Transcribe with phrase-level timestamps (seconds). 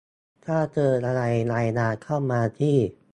[0.45, 1.21] ถ้าเจออะไร
[1.53, 2.77] รายงานเข้ามาที่